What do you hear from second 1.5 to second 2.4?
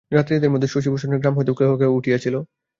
কেহ কেহ উঠিয়াছিল।